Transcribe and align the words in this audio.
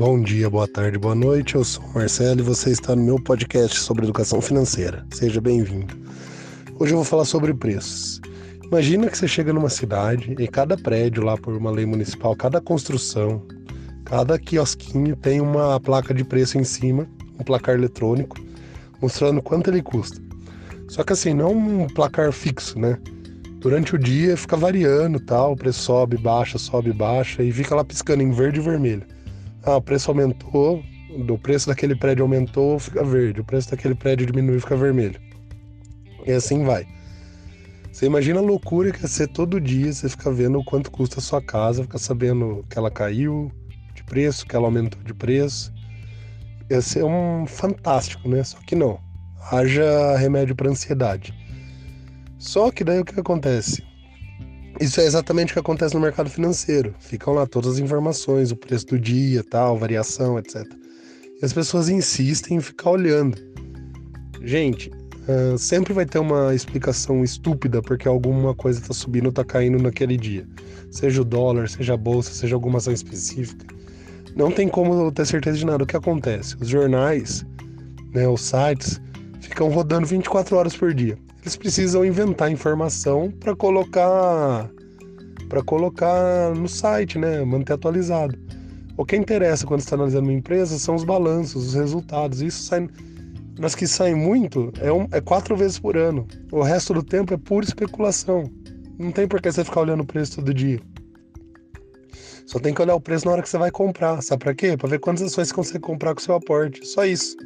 Bom 0.00 0.18
dia, 0.18 0.48
boa 0.48 0.66
tarde, 0.66 0.96
boa 0.96 1.14
noite. 1.14 1.56
Eu 1.56 1.62
sou 1.62 1.84
o 1.84 1.92
Marcelo 1.92 2.40
e 2.40 2.42
você 2.42 2.70
está 2.70 2.96
no 2.96 3.02
meu 3.02 3.22
podcast 3.22 3.78
sobre 3.80 4.06
educação 4.06 4.40
financeira. 4.40 5.06
Seja 5.12 5.42
bem-vindo. 5.42 5.94
Hoje 6.78 6.92
eu 6.92 6.96
vou 6.96 7.04
falar 7.04 7.26
sobre 7.26 7.52
preços. 7.52 8.18
Imagina 8.64 9.10
que 9.10 9.18
você 9.18 9.28
chega 9.28 9.52
numa 9.52 9.68
cidade 9.68 10.34
e 10.38 10.48
cada 10.48 10.74
prédio 10.74 11.22
lá 11.22 11.36
por 11.36 11.54
uma 11.54 11.70
lei 11.70 11.84
municipal, 11.84 12.34
cada 12.34 12.62
construção, 12.62 13.46
cada 14.06 14.38
quiosquinho 14.38 15.14
tem 15.16 15.38
uma 15.38 15.78
placa 15.78 16.14
de 16.14 16.24
preço 16.24 16.56
em 16.56 16.64
cima, 16.64 17.06
um 17.38 17.44
placar 17.44 17.74
eletrônico, 17.74 18.38
mostrando 19.02 19.42
quanto 19.42 19.68
ele 19.68 19.82
custa. 19.82 20.18
Só 20.88 21.04
que 21.04 21.12
assim, 21.12 21.34
não 21.34 21.52
um 21.52 21.86
placar 21.86 22.32
fixo, 22.32 22.78
né? 22.78 22.98
Durante 23.58 23.96
o 23.96 23.98
dia 23.98 24.34
fica 24.34 24.56
variando, 24.56 25.20
tal, 25.20 25.52
o 25.52 25.56
preço 25.56 25.80
sobe, 25.80 26.16
baixa, 26.16 26.56
sobe, 26.56 26.90
baixa 26.90 27.42
e 27.42 27.52
fica 27.52 27.74
lá 27.74 27.84
piscando 27.84 28.22
em 28.22 28.30
verde 28.30 28.60
e 28.60 28.62
vermelho. 28.62 29.04
Ah, 29.62 29.76
o 29.76 29.82
preço 29.82 30.10
aumentou, 30.10 30.82
o 31.28 31.38
preço 31.38 31.68
daquele 31.68 31.94
prédio 31.94 32.22
aumentou, 32.22 32.78
fica 32.78 33.04
verde, 33.04 33.40
o 33.40 33.44
preço 33.44 33.70
daquele 33.70 33.94
prédio 33.94 34.26
diminuiu, 34.26 34.60
fica 34.60 34.76
vermelho. 34.76 35.20
E 36.26 36.32
assim 36.32 36.64
vai. 36.64 36.86
Você 37.92 38.06
imagina 38.06 38.38
a 38.38 38.42
loucura 38.42 38.92
que 38.92 39.04
é 39.04 39.08
ser 39.08 39.28
todo 39.28 39.60
dia, 39.60 39.92
você 39.92 40.08
fica 40.08 40.32
vendo 40.32 40.58
o 40.58 40.64
quanto 40.64 40.90
custa 40.90 41.18
a 41.18 41.22
sua 41.22 41.42
casa, 41.42 41.82
fica 41.82 41.98
sabendo 41.98 42.64
que 42.70 42.78
ela 42.78 42.90
caiu 42.90 43.50
de 43.94 44.04
preço, 44.04 44.46
que 44.46 44.56
ela 44.56 44.66
aumentou 44.66 45.02
de 45.02 45.12
preço. 45.12 45.72
Ia 46.70 46.80
ser 46.80 47.04
um 47.04 47.46
fantástico, 47.46 48.28
né? 48.28 48.42
Só 48.44 48.58
que 48.60 48.74
não. 48.76 48.98
Haja 49.50 50.16
remédio 50.16 50.54
para 50.54 50.70
ansiedade. 50.70 51.34
Só 52.38 52.70
que 52.70 52.84
daí 52.84 53.00
o 53.00 53.04
que 53.04 53.18
acontece? 53.18 53.82
Isso 54.80 54.98
é 54.98 55.04
exatamente 55.04 55.50
o 55.50 55.52
que 55.52 55.58
acontece 55.58 55.94
no 55.94 56.00
mercado 56.00 56.30
financeiro. 56.30 56.94
Ficam 57.00 57.34
lá 57.34 57.46
todas 57.46 57.74
as 57.74 57.78
informações, 57.78 58.50
o 58.50 58.56
preço 58.56 58.86
do 58.86 58.98
dia, 58.98 59.44
tal, 59.44 59.76
variação, 59.76 60.38
etc. 60.38 60.64
E 61.40 61.44
as 61.44 61.52
pessoas 61.52 61.90
insistem 61.90 62.56
em 62.56 62.60
ficar 62.62 62.92
olhando. 62.92 63.36
Gente, 64.42 64.90
uh, 65.28 65.58
sempre 65.58 65.92
vai 65.92 66.06
ter 66.06 66.18
uma 66.18 66.54
explicação 66.54 67.22
estúpida 67.22 67.82
porque 67.82 68.08
alguma 68.08 68.54
coisa 68.54 68.80
está 68.80 68.94
subindo 68.94 69.26
ou 69.26 69.30
está 69.30 69.44
caindo 69.44 69.78
naquele 69.82 70.16
dia. 70.16 70.48
Seja 70.90 71.20
o 71.20 71.26
dólar, 71.26 71.68
seja 71.68 71.92
a 71.92 71.98
bolsa, 71.98 72.32
seja 72.32 72.54
alguma 72.54 72.78
ação 72.78 72.94
específica. 72.94 73.66
Não 74.34 74.50
tem 74.50 74.66
como 74.66 75.12
ter 75.12 75.26
certeza 75.26 75.58
de 75.58 75.66
nada. 75.66 75.84
O 75.84 75.86
que 75.86 75.96
acontece? 75.96 76.56
Os 76.58 76.68
jornais, 76.68 77.44
né, 78.14 78.26
os 78.26 78.40
sites, 78.40 78.98
ficam 79.42 79.68
rodando 79.68 80.06
24 80.06 80.56
horas 80.56 80.74
por 80.74 80.94
dia 80.94 81.18
eles 81.42 81.56
precisam 81.56 82.04
inventar 82.04 82.50
informação 82.50 83.30
para 83.30 83.56
colocar 83.56 84.70
para 85.48 85.62
colocar 85.64 86.54
no 86.54 86.68
site, 86.68 87.18
né, 87.18 87.44
manter 87.44 87.72
atualizado. 87.72 88.38
O 88.96 89.04
que 89.04 89.16
interessa 89.16 89.66
quando 89.66 89.80
está 89.80 89.96
analisando 89.96 90.28
uma 90.28 90.32
empresa 90.32 90.78
são 90.78 90.94
os 90.94 91.02
balanços, 91.02 91.68
os 91.68 91.74
resultados. 91.74 92.40
Isso 92.40 92.62
sai, 92.62 92.88
mas 93.58 93.74
que 93.74 93.84
saem 93.84 94.14
muito 94.14 94.72
é, 94.80 94.92
um, 94.92 95.08
é 95.10 95.20
quatro 95.20 95.56
vezes 95.56 95.76
por 95.76 95.96
ano. 95.96 96.24
O 96.52 96.62
resto 96.62 96.94
do 96.94 97.02
tempo 97.02 97.34
é 97.34 97.36
pura 97.36 97.66
especulação. 97.66 98.48
Não 98.96 99.10
tem 99.10 99.26
por 99.26 99.40
que 99.40 99.50
você 99.50 99.64
ficar 99.64 99.80
olhando 99.80 100.02
o 100.02 100.06
preço 100.06 100.36
todo 100.36 100.54
dia. 100.54 100.80
Só 102.46 102.60
tem 102.60 102.72
que 102.72 102.82
olhar 102.82 102.94
o 102.94 103.00
preço 103.00 103.26
na 103.26 103.32
hora 103.32 103.42
que 103.42 103.48
você 103.48 103.58
vai 103.58 103.72
comprar. 103.72 104.22
Sabe 104.22 104.44
para 104.44 104.54
quê? 104.54 104.76
Para 104.76 104.90
ver 104.90 105.00
quantas 105.00 105.22
ações 105.22 105.48
você 105.48 105.54
consegue 105.54 105.80
comprar 105.80 106.14
com 106.14 106.20
o 106.20 106.22
seu 106.22 106.34
aporte. 106.34 106.86
Só 106.86 107.04
isso. 107.04 107.36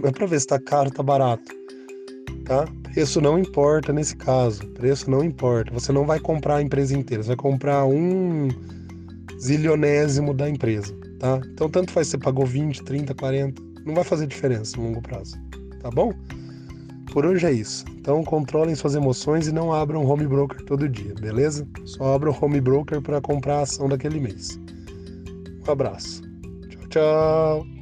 Não 0.00 0.08
é 0.08 0.12
para 0.12 0.26
ver 0.26 0.40
se 0.40 0.46
está 0.46 0.58
caro, 0.58 0.88
está 0.88 1.02
barato 1.02 1.66
tá? 2.46 2.64
Preço 2.96 3.20
não 3.20 3.38
importa 3.38 3.92
nesse 3.92 4.16
caso, 4.16 4.66
preço 4.68 5.10
não 5.10 5.22
importa. 5.22 5.70
Você 5.74 5.92
não 5.92 6.06
vai 6.06 6.18
comprar 6.18 6.56
a 6.56 6.62
empresa 6.62 6.96
inteira, 6.96 7.22
você 7.22 7.26
vai 7.26 7.36
comprar 7.36 7.84
um 7.84 8.48
zilionésimo 9.38 10.32
da 10.32 10.48
empresa, 10.48 10.96
tá? 11.18 11.38
Então 11.52 11.68
tanto 11.68 11.92
faz 11.92 12.08
você 12.08 12.16
pagou 12.16 12.46
20, 12.46 12.82
30, 12.84 13.14
40, 13.14 13.62
não 13.84 13.94
vai 13.94 14.02
fazer 14.02 14.26
diferença 14.26 14.78
no 14.78 14.84
longo 14.84 15.02
prazo, 15.02 15.36
tá 15.82 15.90
bom? 15.90 16.10
Por 17.12 17.26
hoje 17.26 17.44
é 17.44 17.52
isso. 17.52 17.84
Então 17.98 18.24
controlem 18.24 18.74
suas 18.74 18.94
emoções 18.94 19.46
e 19.46 19.52
não 19.52 19.74
abram 19.74 20.02
home 20.02 20.26
broker 20.26 20.64
todo 20.64 20.88
dia, 20.88 21.12
beleza? 21.20 21.68
Só 21.84 22.14
abram 22.14 22.34
home 22.40 22.62
broker 22.62 23.02
para 23.02 23.20
comprar 23.20 23.58
a 23.58 23.62
ação 23.64 23.90
daquele 23.90 24.18
mês. 24.18 24.58
Um 25.68 25.70
abraço. 25.70 26.22
Tchau, 26.70 26.88
tchau. 26.88 27.75